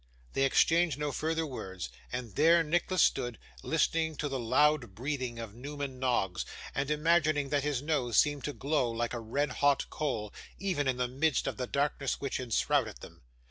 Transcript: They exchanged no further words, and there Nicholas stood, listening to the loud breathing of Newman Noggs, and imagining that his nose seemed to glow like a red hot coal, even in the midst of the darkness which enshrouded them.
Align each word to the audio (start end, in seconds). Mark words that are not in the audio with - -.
They 0.33 0.45
exchanged 0.45 0.97
no 0.97 1.11
further 1.11 1.45
words, 1.45 1.91
and 2.11 2.33
there 2.33 2.63
Nicholas 2.63 3.03
stood, 3.03 3.37
listening 3.61 4.15
to 4.15 4.27
the 4.29 4.39
loud 4.39 4.95
breathing 4.95 5.37
of 5.37 5.53
Newman 5.53 5.99
Noggs, 5.99 6.43
and 6.73 6.89
imagining 6.89 7.49
that 7.49 7.61
his 7.61 7.83
nose 7.83 8.17
seemed 8.17 8.43
to 8.45 8.53
glow 8.53 8.89
like 8.89 9.13
a 9.13 9.19
red 9.19 9.51
hot 9.61 9.87
coal, 9.91 10.33
even 10.57 10.87
in 10.87 10.97
the 10.97 11.07
midst 11.07 11.45
of 11.45 11.57
the 11.57 11.67
darkness 11.67 12.19
which 12.19 12.39
enshrouded 12.39 13.01
them. 13.01 13.21